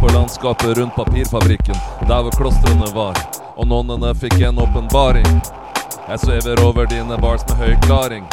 [0.00, 1.74] landskapet rundt papirfabrikken,
[2.08, 3.14] der hvor klostrene var.
[3.56, 5.26] Og nonnene fikk en åpenbaring.
[6.08, 8.24] Jeg svever over dine bars med høy klaring.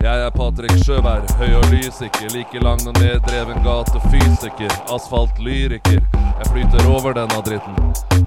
[0.00, 2.28] Jeg er Patrick Sjøvær, høy og lysikker.
[2.34, 4.72] Like lang og neddreven gatefysiker.
[4.94, 6.00] Asfaltlyriker.
[6.38, 7.76] Jeg flyter over denne dritten.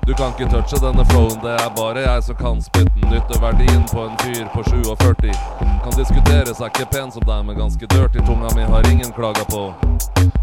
[0.07, 3.09] Du kan ikke touche denne flowen, det er bare jeg som kan spytten.
[3.11, 7.55] Nytter verdien på en fyr på 47 kan diskuteres, er ikke pen som deg, men
[7.57, 8.19] ganske dirty.
[8.27, 9.73] Tunga mi har ingen klaga på.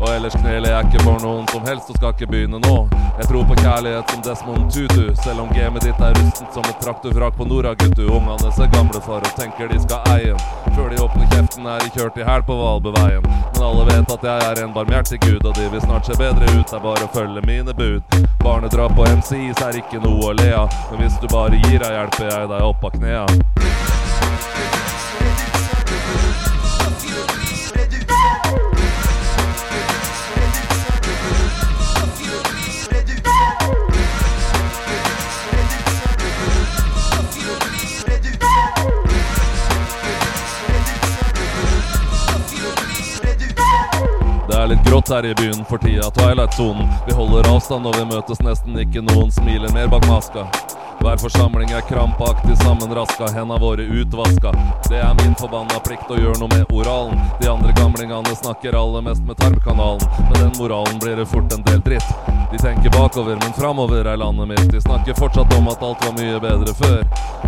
[0.00, 2.76] Og ellers kneler jeg ikke for noen som helst og skal ikke begynne nå.
[3.18, 6.80] Jeg tror på kjærlighet som Desmond Tutu, selv om gamet ditt er rustent som et
[6.82, 8.02] traktorvrak på Nora, guttu.
[8.10, 10.34] Ungene ser gamle for og tenker de skal eie.
[10.74, 13.28] Før de åpner kjeften er de kjørt i hæl på Valbeveien.
[13.54, 16.50] Men alle vet at jeg er en barmhjertig gud, og de vil snart se bedre
[16.56, 16.66] ut.
[16.66, 18.18] Det er bare å følge mine bud.
[18.42, 21.94] Barnedrap på MCs er ikke noe å le av, men hvis du bare gir deg,
[22.00, 23.73] hjelper jeg deg opp av knea.
[44.64, 46.88] Er litt grått her i byen for tida, Twilight-sonen.
[47.06, 50.46] Vi holder avstand og vi møtes nesten ikke, noen smiler mer bak maska.
[51.02, 54.54] Hver forsamling er krampaktig sammenraska, henda våre utvaska.
[54.88, 57.20] Det er min forbanna plikt å gjøre noe med oralen.
[57.42, 60.08] De andre gamlingene snakker aller mest med tarmkanalen.
[60.30, 62.33] Med den moralen blir det fort en del dritt.
[62.54, 64.72] De tenker bakover, men framover er landet mitt.
[64.72, 67.00] De snakker fortsatt om at alt var mye bedre før.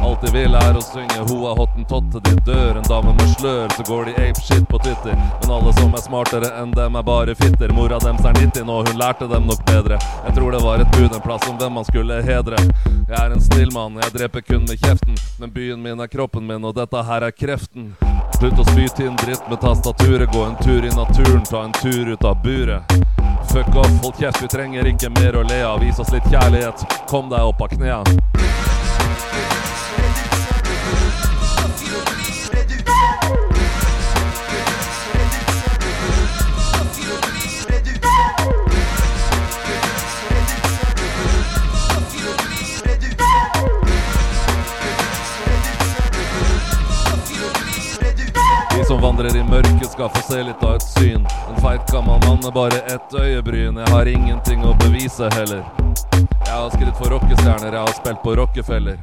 [0.02, 2.72] Alt de vil er å synge 'Hoa hottentott' til de dør.
[2.76, 5.14] En dame med slør, så går de apeshit på Twitter.
[5.42, 7.72] Men alle som er smartere enn dem, er bare fitter.
[7.72, 9.98] Mora dems er 90 nå, hun lærte dem nok bedre.
[10.26, 12.58] Jeg tror det var et bud en plass om hvem man skulle hedre.
[13.08, 15.14] Jeg er en snill mann, jeg dreper kun med kjeften.
[15.38, 17.94] Men byen min er kroppen min, og dette her er kreften.
[18.40, 22.10] Slutt å spyte inn dritt med tastaturet, gå en tur i naturen, ta en tur
[22.10, 23.15] ut av buret.
[23.52, 25.80] Fuck off, hold kjeft, vi trenger ikke mer å le av.
[25.80, 28.02] Vis oss litt kjærlighet, kom deg opp av knea.
[49.16, 51.22] Vandrer i mørket skal få se litt av et syn.
[51.48, 53.76] En feit gammel mann med bare ett øyebryn.
[53.76, 55.62] Jeg har ingenting å bevise heller.
[56.46, 58.98] Jeg har skrevet for rockestjerner, jeg har spilt på Rockefeller.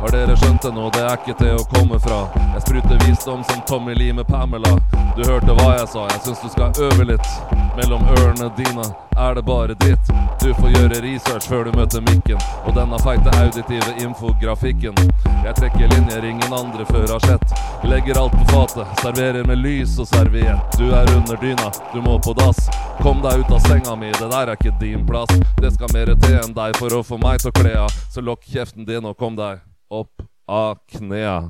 [0.00, 0.88] Har dere skjønt det nå?
[0.90, 2.18] Det er ikke til å komme fra.
[2.56, 4.74] Jeg spruter visdom som Tommy Lee med Pamela.
[5.16, 7.32] Du hørte hva jeg sa, jeg syns du skal øve litt.
[7.78, 10.10] Mellom ørene dine er det bare dritt.
[10.40, 12.40] Du får gjøre research før du møter mikken.
[12.66, 14.96] Og denne feite auditive infografikken.
[15.44, 17.54] Jeg trekker linjer ingen andre før har sett.
[17.84, 20.78] Legger alt på fatet, serverer med lys og serviett.
[20.78, 22.60] Du er under dyna, du må på dass.
[23.02, 25.32] Kom deg ut av senga mi, det der er ikke din plass.
[25.60, 27.98] Det skal mer til enn deg for å få meg til å kle av.
[28.14, 29.62] Så lokk kjeften din og kom deg
[29.92, 31.42] opp av knea.